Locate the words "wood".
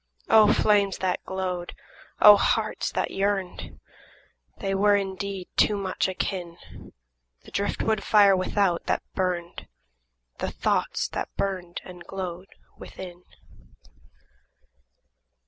7.83-8.03